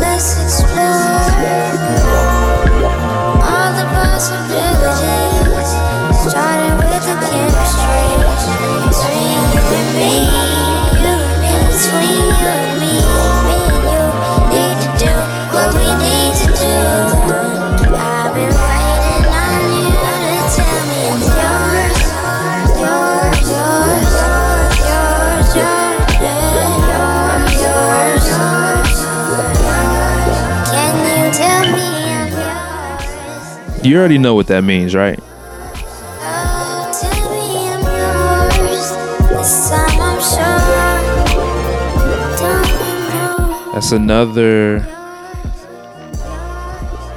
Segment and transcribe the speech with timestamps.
[0.00, 0.61] Less
[33.84, 35.18] You already know what that means, right?
[43.72, 44.86] That's another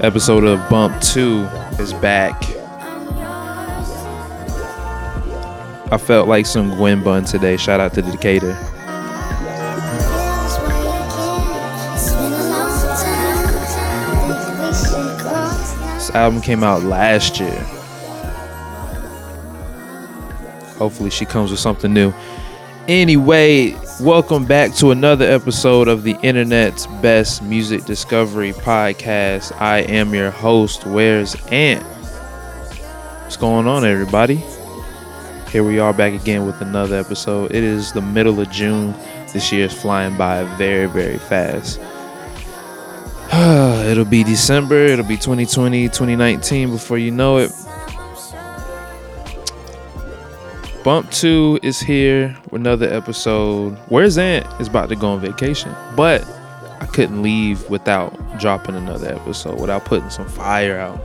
[0.02, 1.44] episode of Bump 2
[1.80, 2.44] is back.
[5.92, 7.58] I felt like some Gwen Bunn today.
[7.58, 8.58] Shout out to the Decatur.
[16.16, 17.60] Album came out last year.
[20.78, 22.14] Hopefully, she comes with something new.
[22.88, 29.52] Anyway, welcome back to another episode of the internet's best music discovery podcast.
[29.60, 31.84] I am your host, Where's Ant?
[33.24, 34.44] What's going on, everybody?
[35.50, 37.52] Here we are back again with another episode.
[37.54, 38.94] It is the middle of June.
[39.34, 41.80] This year is flying by very, very fast.
[43.90, 47.52] it'll be December, it'll be 2020, 2019 before you know it.
[50.84, 53.76] Bump 2 is here another episode.
[53.90, 56.24] Where's Ant is about to go on vacation, but
[56.80, 61.04] I couldn't leave without dropping another episode, without putting some fire out,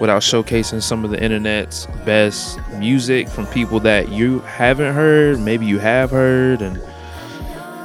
[0.00, 5.66] without showcasing some of the internet's best music from people that you haven't heard, maybe
[5.66, 6.80] you have heard, and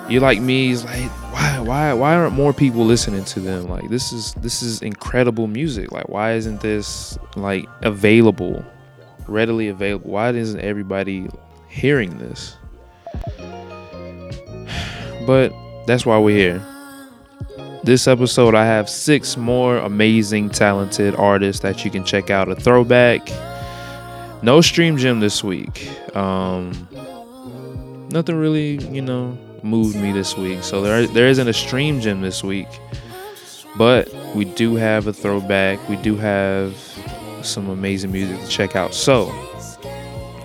[0.08, 3.70] you like me, is like, why why why aren't more people listening to them?
[3.70, 5.92] Like this is this is incredible music.
[5.92, 8.66] Like why isn't this like available
[9.28, 10.10] readily available?
[10.10, 11.30] Why isn't everybody
[11.70, 12.58] hearing this?
[15.28, 15.52] But
[15.88, 16.66] that's why we're here.
[17.84, 22.48] This episode i have six more amazing talented artists that you can check out.
[22.50, 23.30] A throwback.
[24.42, 25.90] No stream gem this week.
[26.16, 26.72] Um
[28.10, 30.64] nothing really you know moved me this week.
[30.64, 32.68] So there there isn't a stream gem this week,
[33.78, 35.88] but we do have a throwback.
[35.90, 36.76] We do have
[37.44, 38.94] some amazing music to check out.
[38.94, 39.34] So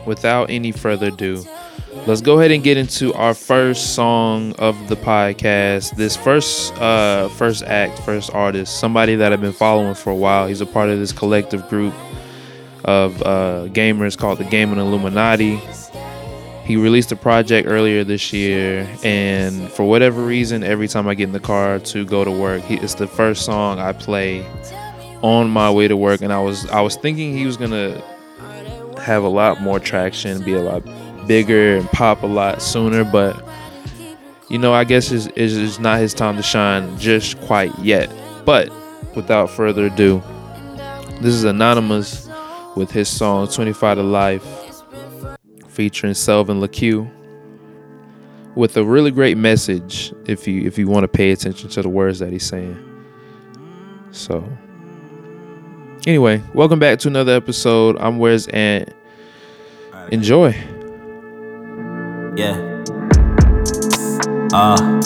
[0.07, 1.45] without any further ado,
[2.07, 5.97] let's go ahead and get into our first song of the podcast.
[5.97, 10.47] This first uh first act, first artist, somebody that I've been following for a while.
[10.47, 11.95] He's a part of this collective group
[12.85, 15.61] of uh, gamers called the Gaming Illuminati
[16.65, 21.25] he released a project earlier this year and for whatever reason every time i get
[21.25, 24.47] in the car to go to work he, it's the first song i play
[25.23, 28.01] on my way to work and i was i was thinking he was gonna
[29.01, 30.83] have a lot more traction be a lot
[31.27, 33.45] bigger and pop a lot sooner but
[34.49, 38.11] you know i guess it's, it's not his time to shine just quite yet.
[38.45, 38.73] But
[39.15, 40.23] without further ado
[41.21, 42.29] this is anonymous
[42.77, 44.62] with his song 25 to life
[45.73, 47.11] featuring Selvin LaQ
[48.55, 51.89] with a really great message if you if you want to pay attention to the
[51.89, 52.77] words that he's saying.
[54.11, 54.47] So
[56.07, 57.97] anyway, welcome back to another episode.
[57.99, 58.93] I'm Where's Ant.
[60.11, 60.51] Enjoy.
[62.37, 62.85] Yeah.
[64.53, 65.01] Uh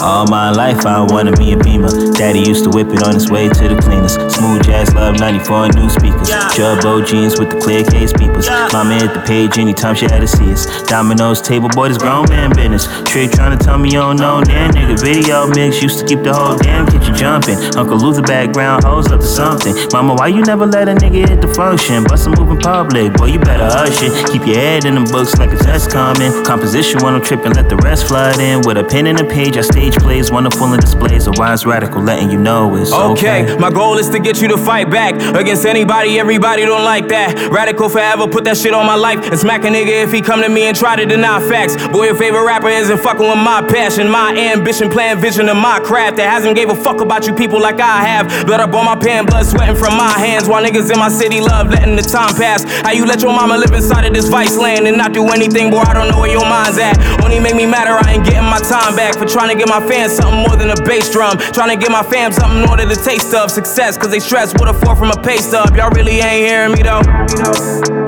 [0.00, 1.88] all my life I wanted be a beamer.
[2.12, 4.16] Daddy used to whip it on his way to the cleaners.
[4.38, 6.30] Smooth jazz, love 94 new speakers.
[6.54, 8.46] Jumbo jeans with the clear case beepers.
[8.72, 10.64] Mama hit the page anytime she had to see us.
[10.84, 12.86] Domino's table, boy, this grown man business.
[13.02, 14.94] Trick trying to tell me you don't know, damn nigga.
[15.02, 17.58] Video mix used to keep the whole damn kitchen jumping.
[17.74, 19.74] Uncle Luther background, hoes up to something.
[19.90, 22.04] Mama, why you never let a nigga hit the function?
[22.04, 24.12] Bust a move in public, boy, you better hush it.
[24.30, 26.30] Keep your head in the books like a test coming.
[26.44, 28.62] Composition when I'm tripping, let the rest flood in.
[28.62, 31.26] With a pen and a page, I stage plays, wonderful and displays.
[31.26, 33.42] A wise radical letting you know it's okay.
[33.42, 33.56] okay.
[33.58, 37.48] My goal is to get you to fight back against anybody, everybody don't like that.
[37.50, 40.42] Radical forever, put that shit on my life and smack a nigga if he come
[40.42, 41.76] to me and try to deny facts.
[41.88, 45.80] Boy, your favorite rapper isn't fucking with my passion, my ambition, plan, vision, and my
[45.80, 46.16] craft.
[46.18, 48.46] That hasn't gave a fuck about you people like I have.
[48.46, 50.46] Blood up on my pen, blood sweating from my hands.
[50.48, 52.64] While niggas in my city love letting the time pass.
[52.84, 55.70] How you let your mama live inside of this vice land and not do anything,
[55.70, 55.82] boy?
[55.86, 56.98] I don't know where your mind's at.
[57.24, 59.80] Only make me madder, I ain't getting my time back for trying to get my
[59.88, 61.38] fans something more than a bass drum.
[61.52, 64.28] Trying to give my fam something more than to taste of success, cause they stay
[64.28, 65.76] stressed with a four from a pay stub.
[65.76, 67.02] Y'all really ain't hearing me though.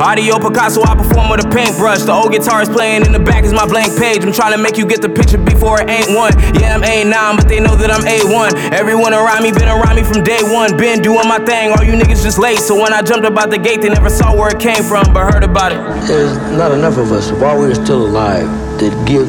[0.01, 2.03] Audio Picasso, I perform with a paintbrush.
[2.03, 4.25] The old guitar is playing in the back is my blank page.
[4.25, 6.33] I'm trying to make you get the picture before it ain't one.
[6.59, 8.73] Yeah, I'm A9, but they know that I'm A1.
[8.73, 10.77] Everyone around me been around me from day one.
[10.77, 12.59] Been doing my thing, all you niggas just late.
[12.59, 15.31] So when I jumped about the gate, they never saw where it came from, but
[15.33, 15.81] heard about it.
[16.09, 18.49] There's not enough of us while we're still alive
[18.81, 19.29] that give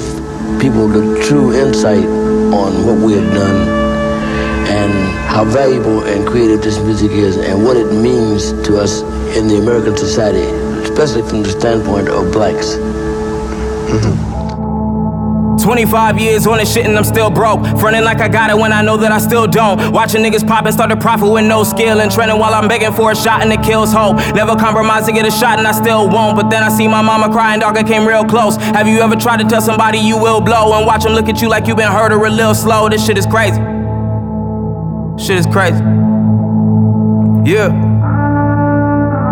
[0.60, 3.81] people the true insight on what we have done
[4.72, 4.94] and
[5.28, 9.02] how valuable and creative this music is and what it means to us
[9.36, 10.48] in the American society,
[10.88, 12.76] especially from the standpoint of blacks.
[13.92, 14.32] Mm-hmm.
[15.62, 17.66] 25 years on this shit and I'm still broke.
[17.80, 19.92] Frontin' like I got it when I know that I still don't.
[19.92, 22.02] Watching niggas pop and start to profit with no skill.
[22.02, 24.18] And trending while I'm begging for a shot and it kills hope.
[24.34, 26.36] Never compromise to get a shot and I still won't.
[26.36, 28.56] But then I see my mama crying, dog, I came real close.
[28.56, 31.42] Have you ever tried to tell somebody you will blow and watch them look at
[31.42, 32.90] you like you been hurt or a little slow?
[32.90, 33.81] This shit is crazy.
[35.22, 35.78] Shit is crazy.
[37.46, 37.70] Yeah.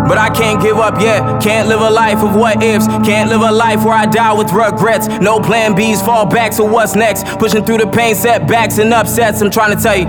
[0.06, 1.42] But I can't give up yet.
[1.42, 2.86] Can't live a life of what ifs.
[2.86, 5.08] Can't live a life where I die with regrets.
[5.08, 7.26] No plan B's, fall back, so what's next?
[7.38, 9.40] Pushing through the pain, setbacks, and upsets.
[9.40, 10.06] I'm trying to tell you.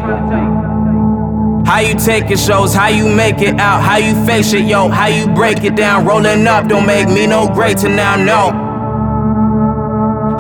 [1.66, 4.90] How you take it shows, how you make it out, how you face it, yo,
[4.90, 6.06] how you break it down.
[6.06, 8.71] Rolling up don't make me no greater now, no.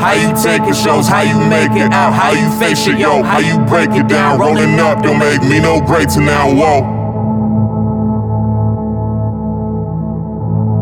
[0.01, 3.21] How you take it shows, how you make it out, how you face it, yo,
[3.21, 4.39] how you break it down.
[4.39, 6.81] Rolling up don't make me no greater now, whoa.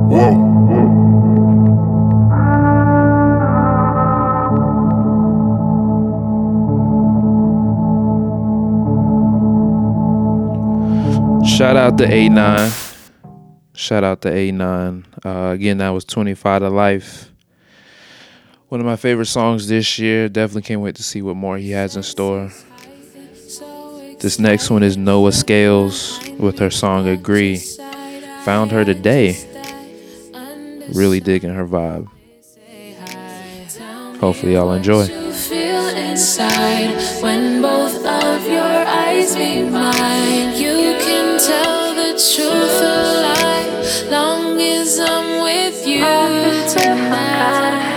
[0.08, 0.50] Whoa.
[11.46, 12.96] Shout out to A9.
[13.74, 15.04] Shout out to A9.
[15.26, 17.34] Uh, again, that was 25 to Life.
[18.70, 20.30] One of my favorite songs this year.
[20.30, 22.52] Definitely can't wait to see what more he has in store.
[24.20, 27.58] This next one is Noah Scales with her song Agree.
[28.44, 29.38] Found her today.
[30.94, 32.10] Really digging her vibe.
[34.20, 35.08] Hopefully, y'all enjoy.
[37.24, 40.56] when both of your eyes meet mine.
[40.56, 42.94] You can tell the truth a
[43.24, 46.04] lie, long as I'm with you
[46.70, 47.89] tonight.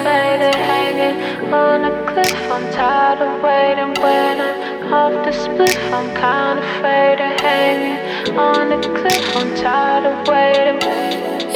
[1.72, 5.74] On a cliff, I'm tired of waiting when I'm off the split.
[5.96, 9.36] I'm kinda faded, hanging on a cliff.
[9.38, 10.78] I'm tired of waiting.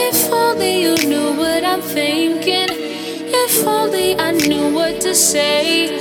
[0.09, 2.71] If only you knew what I'm thinking.
[3.43, 6.01] If only I knew what to say.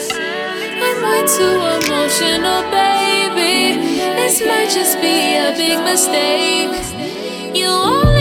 [0.86, 3.58] I'm way too emotional, baby.
[4.20, 6.72] This might just be a big mistake.
[7.54, 8.15] You only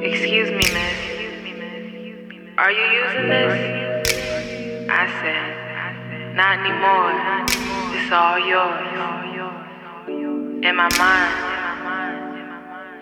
[0.00, 0.98] Excuse me, miss.
[2.58, 4.08] Are you using this?
[4.90, 7.12] I said, Not anymore.
[7.96, 8.92] It's all yours.
[10.64, 11.34] In my mind,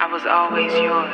[0.01, 1.11] I was always yours.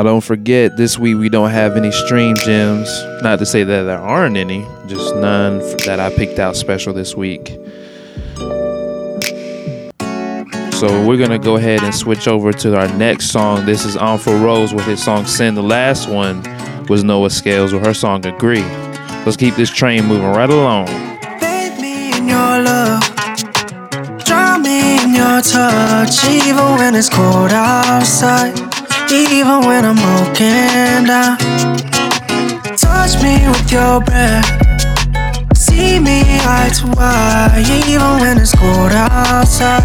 [0.00, 2.88] Now, don't forget, this week we don't have any stream gems.
[3.22, 7.14] Not to say that there aren't any, just none that I picked out special this
[7.14, 7.48] week.
[10.72, 13.66] So we're gonna go ahead and switch over to our next song.
[13.66, 15.54] This is Anfa Rose with his song Sin.
[15.54, 16.42] The last one
[16.86, 18.64] was Noah Scales with her song Agree.
[19.26, 20.88] Let's keep this train moving right along.
[20.88, 23.02] In your love.
[24.24, 28.69] Drown me in your touch, even when it's cold outside
[29.12, 31.36] even when I'm broken down.
[32.76, 34.46] Touch me with your breath.
[35.56, 39.82] See me eye to eye, even when it's cold outside.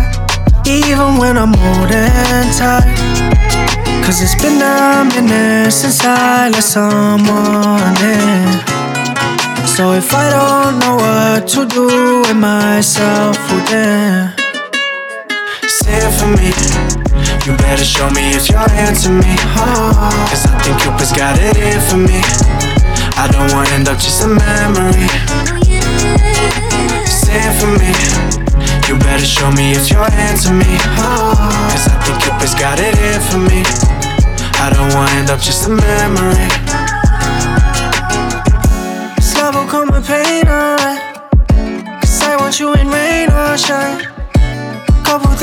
[0.68, 2.86] Even when I'm holding tight.
[4.06, 8.86] Cause it's been a minute since I let someone in.
[9.68, 14.34] So if I don't know what to do with myself, well then,
[15.86, 16.50] say it for me.
[17.46, 19.34] You better show me if you're into me.
[19.54, 19.94] Oh,
[20.30, 22.20] Cause I think Cupid's got it in for me.
[23.22, 25.08] I don't wanna end up just a memory.
[27.06, 27.92] Say it for me.
[28.88, 30.74] You better show me if you're into me.
[30.98, 31.38] Oh,
[31.72, 33.62] Cause I think Cupid's got it in for me.
[34.66, 36.50] I don't wanna end up just a memory.
[39.18, 41.02] This love will come with pain, alright.
[42.02, 44.15] Cause I want you in rain or shine.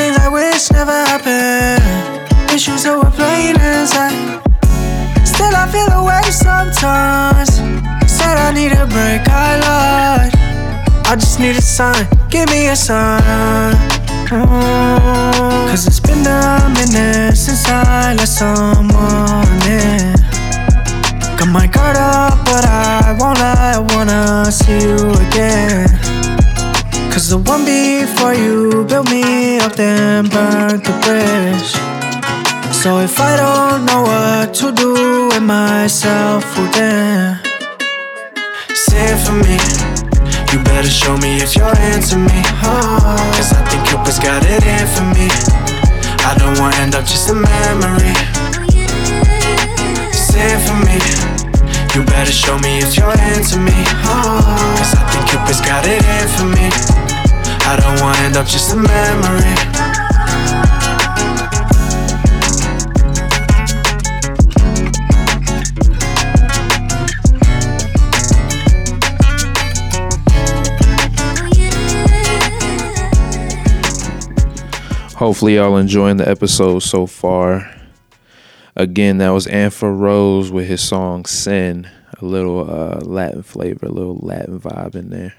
[0.02, 2.50] Things I wish never happened.
[2.50, 4.10] Issues that were plain inside.
[5.22, 7.62] Still, I feel away sometimes.
[8.10, 10.32] Said I need a break, I lied.
[11.06, 13.78] I just need a sign, give me a sign.
[14.26, 20.18] Mm, Cause it's been a minute since I let someone in.
[21.38, 26.21] Got my guard up, but I won't lie, I wanna see you again.
[27.12, 31.72] Cause the one before you built me up, then burned the bridge.
[32.72, 37.38] So if I don't know what to do with myself, well then,
[38.72, 39.60] say it for me.
[40.50, 42.40] You better show me if you're into me.
[42.64, 45.28] Cause I think Cupid's got it in for me.
[46.24, 48.16] I don't wanna end up just a memory.
[50.16, 50.96] Say it for me.
[51.94, 53.76] You better show me if you're into me.
[54.80, 56.01] Cause I think Cupid's got it.
[58.02, 59.42] Up just a memory.
[75.14, 77.70] Hopefully, y'all enjoying the episode so far.
[78.74, 81.88] Again, that was Anfa Rose with his song Sin,
[82.20, 85.34] a little uh, Latin flavor, a little Latin vibe in there.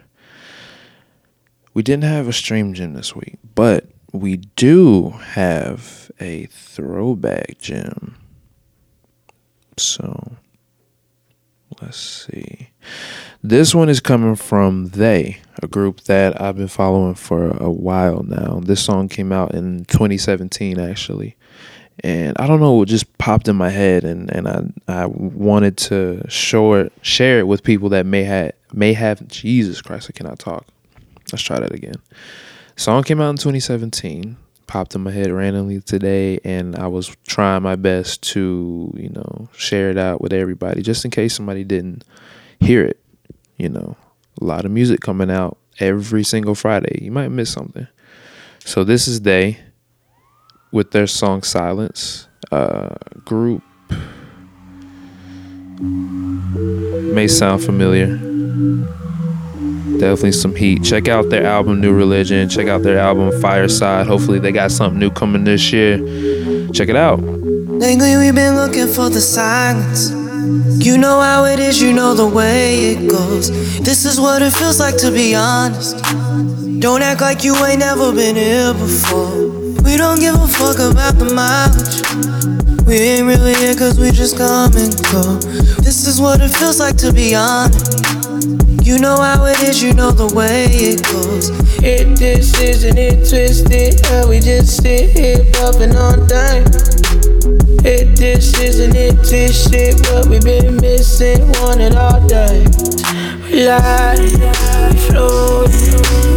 [1.74, 8.16] We didn't have a stream gem this week, but we do have a throwback gem.
[9.78, 10.34] So
[11.82, 12.70] let's see.
[13.42, 18.22] This one is coming from They, a group that I've been following for a while
[18.22, 18.62] now.
[18.64, 21.36] This song came out in 2017, actually.
[22.04, 25.78] And I don't know, it just popped in my head, and, and I I wanted
[25.78, 30.18] to show it, share it with people that may have may have Jesus Christ, I
[30.18, 30.68] cannot talk
[31.34, 31.96] Let's try that again.
[32.76, 34.38] Song came out in 2017.
[34.68, 39.50] Popped in my head randomly today, and I was trying my best to, you know,
[39.58, 42.06] share it out with everybody, just in case somebody didn't
[42.60, 43.00] hear it.
[43.58, 43.98] You know,
[44.40, 47.04] a lot of music coming out every single Friday.
[47.04, 47.88] You might miss something.
[48.60, 49.58] So this is they
[50.72, 52.28] with their song Silence.
[52.52, 52.94] Uh,
[53.26, 53.64] group
[55.82, 58.20] may sound familiar.
[60.04, 60.84] Definitely some heat.
[60.84, 62.50] Check out their album New Religion.
[62.50, 64.06] Check out their album Fireside.
[64.06, 65.98] Hopefully they got something new coming this year.
[66.74, 67.22] Check it out.
[67.22, 70.12] Lately we've been looking for the silence.
[70.86, 73.50] You know how it is, you know the way it goes.
[73.80, 75.96] This is what it feels like to be honest.
[76.82, 79.48] Don't act like you ain't never been here before.
[79.86, 82.86] We don't give a fuck about the mileage.
[82.86, 85.40] We ain't really here cause we just come and go.
[85.80, 88.23] This is what it feels like to be honest.
[88.84, 91.50] You know how it is, you know the way it goes.
[91.82, 94.06] It this isn't it twisted.
[94.08, 96.68] How we just sit here bumping on time.
[97.88, 100.06] It this isn't it twisted.
[100.12, 102.68] What we been missing, want it all day.
[103.48, 104.28] We lie, we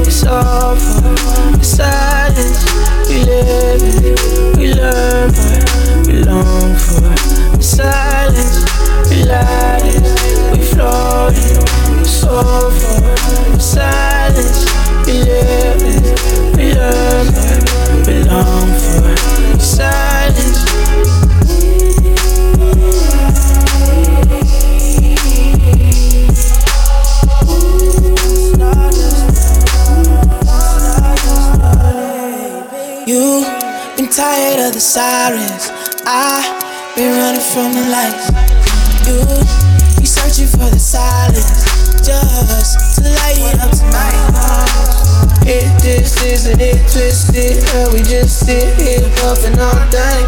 [0.06, 1.02] it's for
[1.50, 2.62] the silence.
[3.10, 8.64] We live we learn, but we long for silence.
[9.10, 9.80] We lie,
[10.52, 11.34] we float
[12.06, 12.70] so
[13.58, 14.64] silence.
[15.06, 15.82] We live
[16.56, 16.66] we
[18.06, 20.15] we long for silence.
[37.56, 38.28] From the lights.
[39.08, 39.16] You,
[39.96, 41.64] you searching for the silence,
[42.04, 44.28] just to light it up tonight.
[45.48, 50.20] It this isn't it twisted, and we just sit here puffing all day.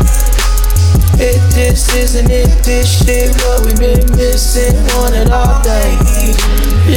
[1.20, 6.00] It this isn't it this shit what we been missing, want it all day.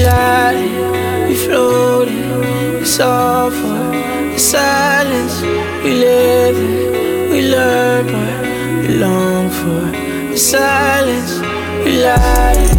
[0.08, 3.84] Light, we floating, it's for
[4.32, 5.42] the silence.
[5.84, 10.01] We live it, we learn, but we long for
[10.32, 11.40] the silence.
[11.84, 12.72] We light,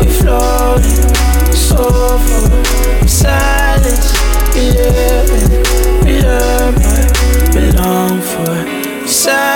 [0.00, 1.04] we floating,
[1.76, 4.12] all for the silence.
[4.54, 9.53] We live it, we learn, but we long for silence.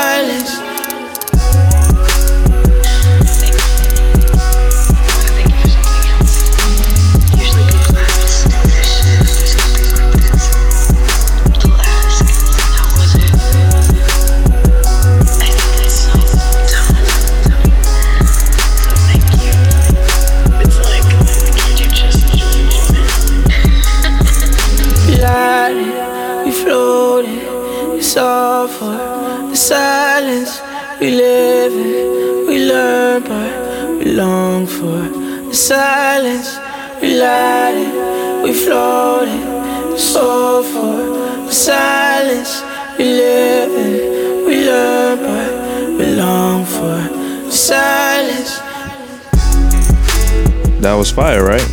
[40.20, 42.60] All for the silence.
[42.98, 46.98] We live it, we learn, but we long for
[47.44, 48.58] the silence.
[50.80, 51.66] That was fire, right?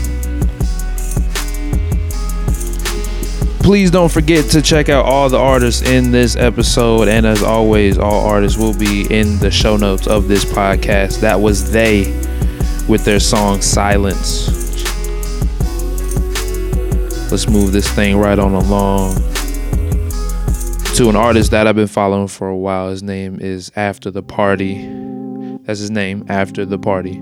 [3.63, 7.07] Please don't forget to check out all the artists in this episode.
[7.07, 11.19] And as always, all artists will be in the show notes of this podcast.
[11.21, 12.13] That was They
[12.87, 14.64] with their song Silence.
[17.35, 19.15] Let's move this thing right on along
[20.95, 22.89] to an artist that I've been following for a while.
[22.89, 24.87] His name is After the Party.
[25.63, 27.21] That's his name, After the Party,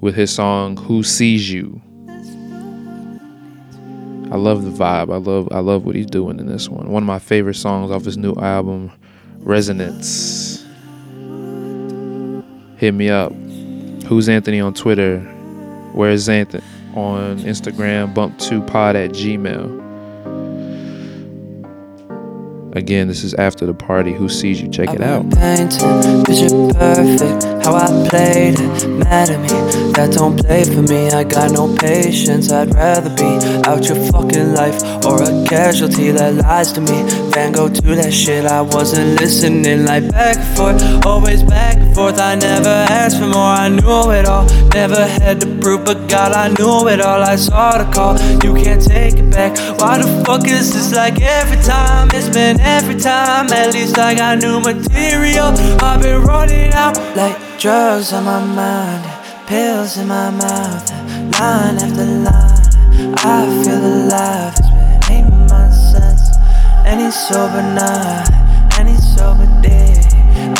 [0.00, 1.82] with his song Who Sees You.
[4.30, 5.12] I love the vibe.
[5.12, 6.88] I love I love what he's doing in this one.
[6.88, 8.92] One of my favorite songs off his new album,
[9.38, 10.64] Resonance.
[12.76, 13.32] Hit me up.
[14.04, 15.18] Who's Anthony on Twitter?
[15.94, 16.62] Where's Anthony
[16.94, 18.14] on Instagram?
[18.14, 19.81] Bump2pod at Gmail.
[22.74, 24.14] Again, this is after the party.
[24.14, 24.68] Who sees you?
[24.68, 25.28] Check it out.
[25.30, 28.88] Painting, picture perfect, how I played it.
[28.88, 31.10] Mad at me, that don't play for me.
[31.10, 36.36] I got no patience, I'd rather be out your fucking life or a casualty that
[36.36, 37.02] lies to me.
[37.32, 39.84] Van Gogh to that shit, I wasn't listening.
[39.84, 42.18] Like back and forth, always back and forth.
[42.18, 44.46] I never asked for more, I knew it all.
[44.72, 47.22] Never had to prove, but God, I knew it all.
[47.22, 49.58] I saw the call, you can't take it back.
[49.78, 52.08] Why the fuck is this like every time?
[52.14, 55.54] It's been every time, at least I got new material.
[55.80, 59.04] I've been running out like drugs on my mind,
[59.46, 60.90] pills in my mouth,
[61.38, 62.62] line after line.
[63.24, 66.36] I feel alive, it's been eight months since
[66.84, 68.28] any sober night,
[68.78, 70.00] any sober day.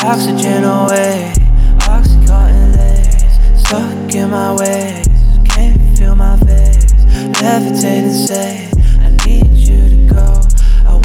[0.04, 1.32] Oxygen away,
[1.80, 5.06] oxycontin legs, stuck in my ways,
[5.44, 6.92] can't feel my face,
[7.40, 8.71] levitating, say,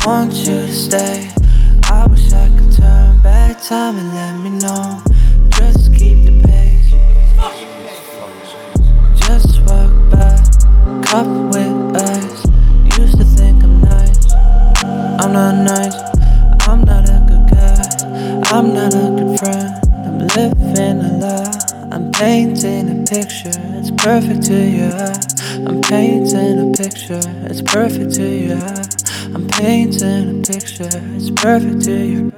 [0.07, 1.29] want you to stay.
[1.91, 5.03] I wish I could turn back time and let me know.
[5.49, 6.91] Just keep the pace.
[9.19, 10.31] Just walk by,
[11.03, 12.41] cup with ice.
[12.97, 14.33] Used to think I'm nice.
[15.21, 15.97] I'm not nice.
[16.69, 17.83] I'm not a good guy.
[18.55, 19.73] I'm not a good friend.
[20.07, 21.89] I'm living a lie.
[21.91, 23.59] I'm painting a picture.
[23.77, 25.19] It's perfect to your eye.
[25.67, 27.19] I'm painting a picture.
[27.49, 28.86] It's perfect to your eye.
[29.57, 30.89] Painting a picture.
[31.15, 32.31] It's perfect to your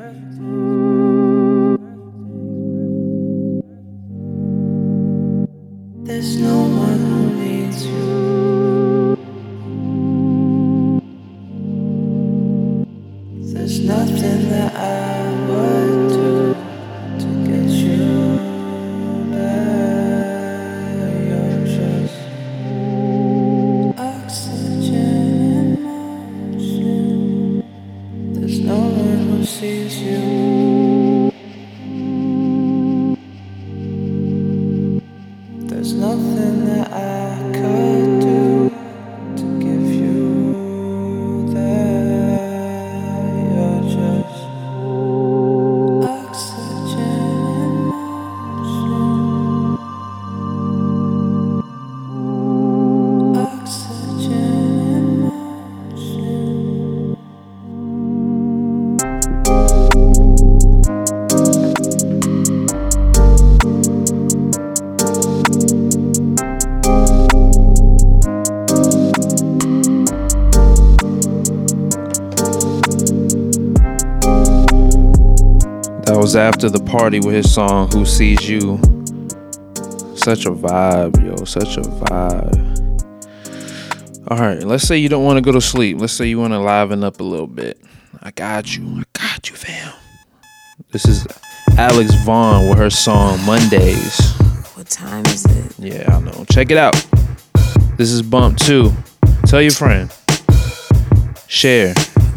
[76.39, 78.78] after the party with his song Who Sees You.
[80.15, 81.43] Such a vibe, yo.
[81.45, 82.69] Such a vibe.
[84.30, 85.97] All right, let's say you don't want to go to sleep.
[85.99, 87.80] Let's say you want to liven up a little bit.
[88.21, 89.02] I got you.
[89.02, 89.93] I got you, fam.
[90.91, 91.28] This is
[91.78, 94.19] Alex Vaughn with her song Mondays.
[94.75, 95.73] What time is it?
[95.80, 96.45] Yeah, I know.
[96.52, 96.95] Check it out.
[97.97, 98.91] This is Bump 2.
[99.45, 100.12] Tell your friend.
[101.47, 101.93] Share,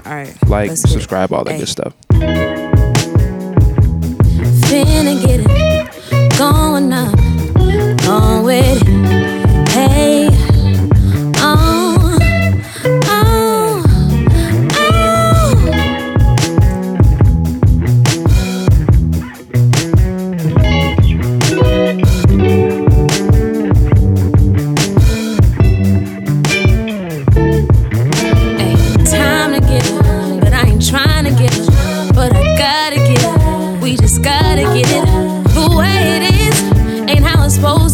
[0.06, 0.34] All right.
[0.48, 1.58] like, subscribe, all that Hey.
[1.58, 1.94] good stuff.
[4.72, 6.38] Finna get it.
[6.38, 7.12] Going up.
[8.08, 9.21] On with it.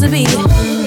[0.09, 0.25] To be.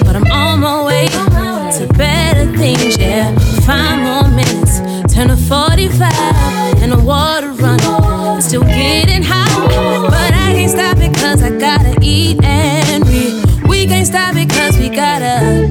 [0.04, 3.34] But I'm on my way to better things, yeah.
[3.66, 4.80] Five more minutes,
[5.12, 8.40] turn to 45, and the water running.
[8.40, 13.42] Still getting hot, but I can't stop it cause I gotta eat and we.
[13.68, 15.70] We can't stop it cause we gotta.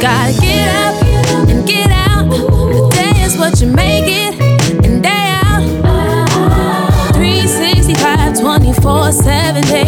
[0.00, 0.89] Gotta get up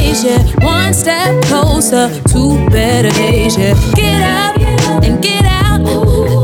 [0.03, 0.65] days, yeah.
[0.65, 3.75] One step closer to better days, yeah.
[3.95, 4.57] Get up
[5.05, 5.85] and get out.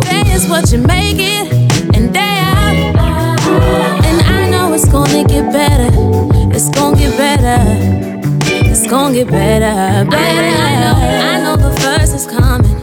[0.02, 1.52] Day is what you make it,
[1.96, 2.76] and day out.
[4.04, 5.90] And I know it's gonna get better.
[6.54, 7.58] It's gonna get better.
[8.70, 10.48] It's gonna get better, better.
[10.66, 10.96] I know
[11.32, 12.76] I know the first is coming.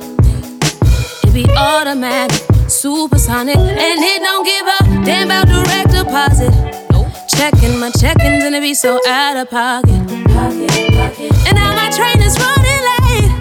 [1.23, 6.53] It be automatic, supersonic, and it don't give a damn about direct deposit.
[7.27, 9.89] Checking my check-ins it be so out of pocket.
[9.89, 13.31] And now my train is running late.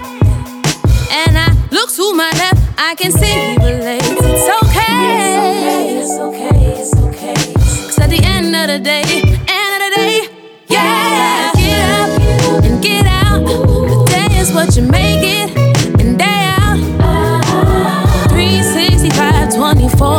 [1.11, 4.09] And I look to my left, I can see he relates.
[4.09, 5.99] It's okay.
[6.01, 6.81] It's okay.
[6.81, 7.53] It's okay.
[7.53, 9.03] Cause at the end of the day,
[9.47, 10.27] end of the day,
[10.67, 11.51] yeah.
[11.55, 13.45] Get up and get out.
[13.45, 15.34] The day is what you make it,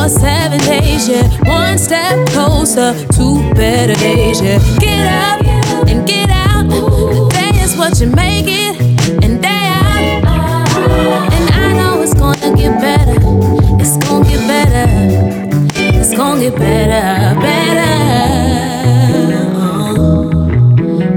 [0.07, 1.29] 24, 7 days, yeah.
[1.45, 4.59] One step closer to better days, yeah.
[4.79, 5.45] Get up
[5.89, 6.69] and get out.
[6.69, 8.81] The day is what you make it,
[9.25, 10.25] and day out.
[11.33, 13.17] And I know it's gonna get better.
[13.81, 14.87] It's gonna get better.
[15.99, 17.95] It's gonna get better, better.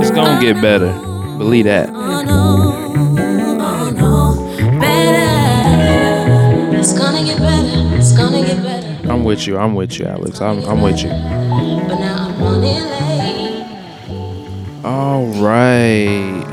[0.00, 0.92] It's gonna get better.
[1.38, 1.90] Believe that.
[7.16, 7.96] Gonna get better.
[7.96, 9.10] It's gonna get better.
[9.10, 9.56] I'm with you.
[9.56, 10.40] I'm with you, Alex.
[10.40, 11.08] I'm, I'm with you.
[11.08, 13.64] But now I'm running late.
[14.84, 16.44] All right.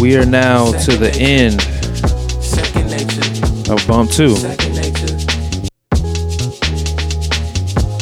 [0.00, 1.60] We are now to the end
[3.68, 4.34] of Bump 2.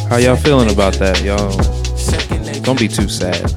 [0.09, 1.51] How y'all feeling about that, y'all?
[2.63, 3.53] Don't be too sad.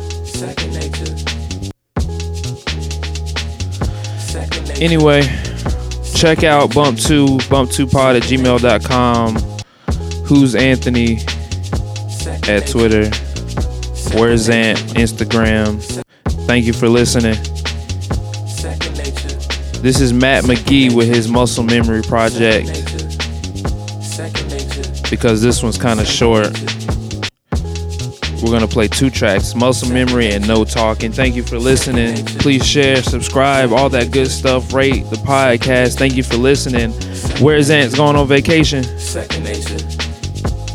[4.81, 5.23] Anyway,
[6.19, 9.37] check out Bump 2, bump2pod at gmail.com.
[10.25, 11.19] Who's Anthony
[12.45, 13.09] at Twitter.
[14.17, 14.77] Where's Ant?
[14.95, 15.81] Instagram.
[16.45, 17.35] Thank you for listening.
[19.81, 22.67] This is Matt McGee with his Muscle Memory Project.
[25.09, 26.47] Because this one's kind of short,
[28.41, 31.11] we're going to play two tracks Muscle Memory and No Talking.
[31.11, 32.25] Thank you for listening.
[32.25, 34.73] Please share, subscribe, all that good stuff.
[34.73, 35.97] Rate the podcast.
[35.97, 36.91] Thank you for listening.
[37.43, 38.83] Where's Ant's going on vacation?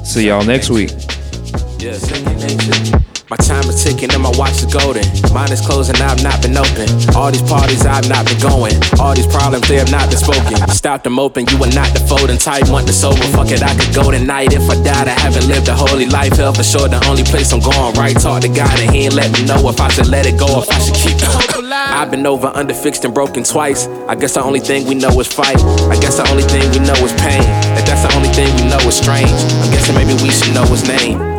[0.05, 0.91] See y'all next week.
[3.35, 5.03] My time is ticking and my watch is golden.
[5.35, 6.87] Mine is closing, I've not been open.
[7.19, 8.79] All these parties I've not been going.
[9.03, 10.55] All these problems they have not been spoken.
[10.71, 12.71] Stop them open, you are not the folding type.
[12.71, 14.55] Want the sober, fuck it, I could go tonight.
[14.55, 16.39] If I died, I haven't lived a holy life.
[16.39, 18.15] Hell for sure, the only place I'm going right.
[18.15, 20.47] Talk to God and he ain't let me know if I should let it go,
[20.63, 21.19] if I should keep
[21.75, 23.89] I've been over, under, fixed, and broken twice.
[24.07, 25.59] I guess the only thing we know is fight.
[25.91, 27.43] I guess the only thing we know is pain.
[27.75, 29.27] If that's the only thing we know is strange.
[29.59, 31.34] I'm guessing maybe we should know his name.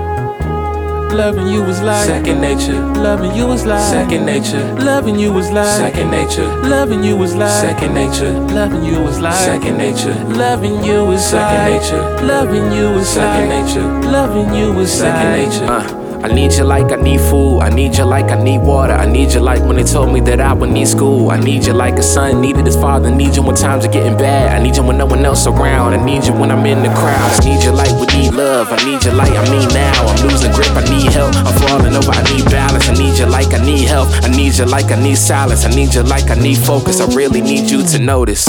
[1.16, 2.80] Loving you is like second nature.
[3.02, 4.62] Loving you is like second nature.
[4.76, 6.46] Loving you is like second nature.
[6.64, 8.32] Loving you is like second nature.
[8.54, 10.14] Loving you is like second nature.
[10.36, 12.26] Loving you is second nature.
[12.26, 14.12] Loving you is second nature.
[14.12, 15.66] Loving you is second nature.
[15.72, 16.05] Uh.
[16.16, 16.28] Uh.
[16.28, 17.60] I need you like I need food.
[17.62, 18.94] I need you like I need water.
[18.94, 21.32] I need you like when they told me that I would need school.
[21.32, 23.10] I need you like a son needed his father.
[23.10, 24.60] I need you when times are getting bad.
[24.60, 25.94] I need you when no one else around.
[25.94, 27.40] I need you when I'm in the crowds.
[27.40, 28.68] I need you like we need love.
[28.72, 30.08] I need you like I need now.
[30.08, 30.72] I'm losing grip.
[30.72, 31.36] I need help.
[31.36, 32.12] I'm falling over.
[32.12, 32.88] I need balance.
[32.90, 34.12] I need you like I need health.
[34.24, 35.66] I need you like I need silence.
[35.66, 37.00] I need you like I need focus.
[37.00, 38.48] I really need you to notice.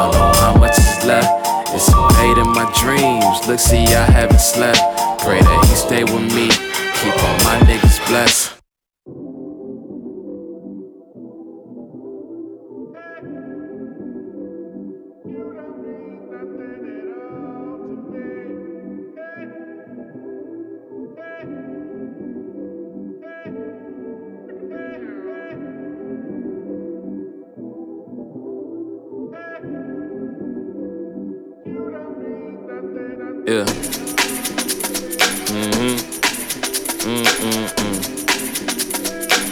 [0.00, 1.46] Don't know how much is left.
[1.74, 3.46] It's invading my dreams.
[3.46, 4.78] Look, see, I haven't slept.
[5.20, 6.48] Pray that he stay with me.
[6.48, 8.59] Keep all my niggas blessed.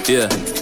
[0.09, 0.58] Yeah.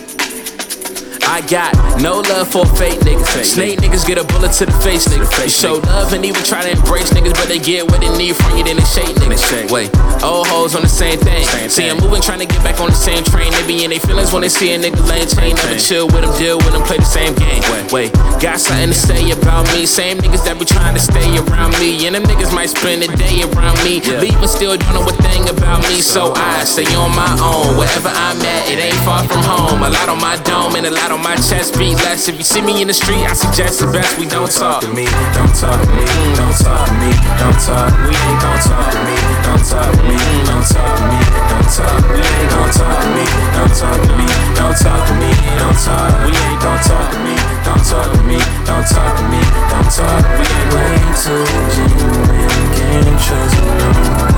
[1.46, 3.44] I got no love for fake niggas.
[3.44, 5.30] Snake niggas get a bullet to the face, nigga.
[5.44, 8.34] You show love and even try to embrace niggas, but they get what they need
[8.34, 9.70] from you, then they shake niggas.
[9.70, 9.94] Wait,
[10.26, 11.46] old hoes on the same thing.
[11.70, 13.52] See, I'm moving, trying to get back on the same train.
[13.52, 15.54] They be in their feelings when they see a nigga laying chain.
[15.54, 17.62] Never chill with them, deal with them, play the same game.
[17.70, 18.10] Wait, wait,
[18.42, 19.86] got something to say about me.
[19.86, 22.10] Same niggas that be trying to stay around me.
[22.10, 24.02] And them niggas might spend the day around me.
[24.02, 26.02] leave, Leaving still don't know a thing about me.
[26.02, 27.78] So I stay on my own.
[27.78, 29.86] Wherever I'm at, it ain't far from home.
[29.86, 31.78] A lot on my dome and a lot on my chest.
[31.78, 32.28] Beat less.
[32.28, 34.88] If you see me in the street, I suggest the best we don't talk to
[34.88, 35.06] me.
[35.34, 36.04] Don't talk to me.
[36.38, 37.10] Don't talk to me.
[37.40, 37.90] Don't talk.
[38.06, 39.16] We ain't gon' talk to me.
[39.42, 40.18] Don't talk to me.
[40.46, 41.18] Don't talk to me.
[41.50, 42.02] Don't talk.
[42.06, 43.26] We ain't gon' talk to me.
[43.56, 44.26] Don't talk to me.
[44.54, 45.30] Don't talk to me.
[45.58, 46.12] Don't talk.
[46.22, 47.34] We ain't gon' talk to me.
[47.66, 48.38] Don't talk to me.
[48.66, 49.40] Don't talk to me.
[49.72, 50.22] Don't talk.
[50.38, 51.42] We ain't way too
[51.74, 52.66] genuine.
[52.78, 53.58] Can't trust
[54.30, 54.35] no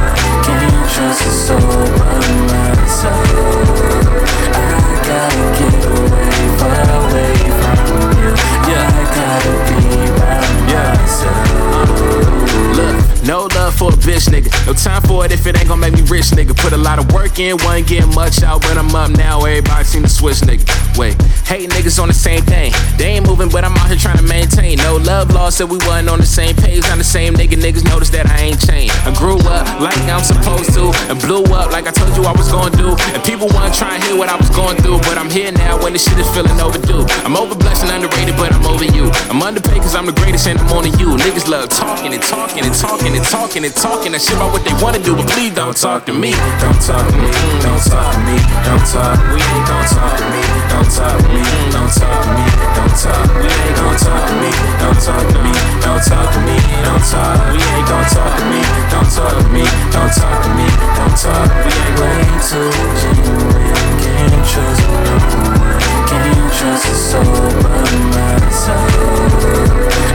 [13.78, 14.50] for a bitch, nigga.
[14.66, 16.56] No time for it if it ain't gonna make me rich, nigga.
[16.56, 19.44] Put a lot of work in, wasn't getting much out when I'm up now.
[19.44, 20.87] Everybody seem to switch, nigga.
[20.98, 21.14] Wait,
[21.46, 22.74] hate niggas on the same thing.
[22.98, 24.78] They ain't moving, but I'm out here trying to maintain.
[24.78, 26.82] No love lost, said we wasn't on the same page.
[26.90, 28.90] I'm the same nigga, niggas notice that I ain't changed.
[29.06, 32.34] I grew up like I'm supposed to, and blew up like I told you I
[32.34, 32.98] was gonna do.
[33.14, 35.78] And people wanna try and hear what I was going through, but I'm here now
[35.78, 37.06] when the shit is feeling overdue.
[37.22, 39.06] I'm over blessed and underrated, but I'm over you.
[39.30, 41.14] I'm underpaid cause I'm the greatest and I'm on to you.
[41.14, 44.66] Niggas love talking and talking and talking and talking and talking that shit about what
[44.66, 46.34] they wanna do, but please don't talk to me.
[46.58, 47.30] Don't talk to me.
[47.62, 48.34] Don't talk to me.
[48.66, 49.14] Don't talk.
[49.30, 50.42] We gon' talk to me.
[50.74, 51.42] Don't talk to me.
[51.70, 52.44] Don't talk to me.
[52.74, 53.28] Don't talk.
[53.36, 54.50] We ain't gon' talk to me.
[54.80, 55.52] Don't talk to me.
[55.84, 56.56] Don't talk to me.
[56.84, 57.52] Don't talk.
[57.52, 58.60] We ain't gon' talk to me.
[58.90, 59.64] Don't talk to me.
[59.92, 60.66] Don't talk to me.
[60.96, 61.48] Don't talk.
[61.64, 62.70] We ain't way too
[63.00, 63.74] genuine.
[64.00, 65.78] Can't trust no one.
[66.08, 67.24] Can't trust a soul
[67.62, 68.88] but myself.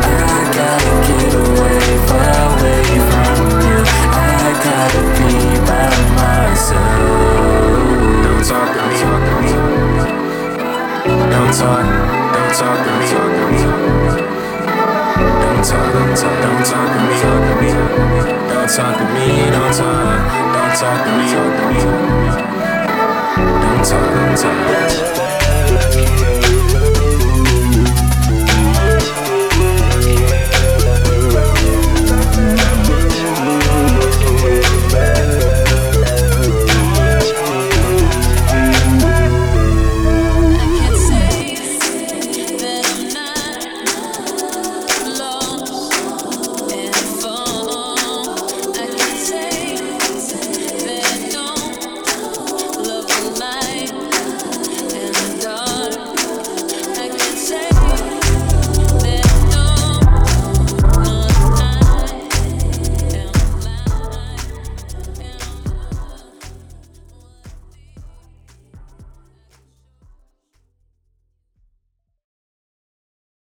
[0.02, 2.53] I gotta get away from
[11.54, 11.86] Don't talk.
[11.86, 13.62] To me Don't talk to me.
[14.64, 15.94] Don't talk.
[15.94, 16.42] Don't talk.
[16.42, 17.18] Don't talk to me.
[18.50, 19.26] Don't talk to me.
[19.52, 20.18] Don't talk.
[20.54, 21.26] Don't talk to me.
[23.62, 24.08] Don't talk.
[24.14, 24.38] Don't
[26.38, 26.43] talk.